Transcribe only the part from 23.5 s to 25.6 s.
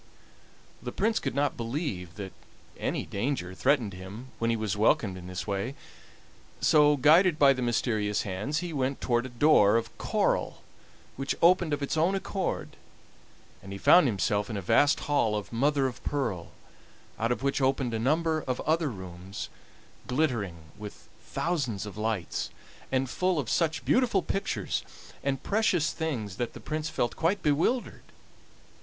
such beautiful pictures and